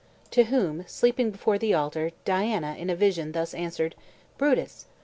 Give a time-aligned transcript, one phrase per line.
[0.31, 3.93] To whom, sleeping before the altar, Diana in a vision thus answered:
[4.35, 4.87] "Brutus!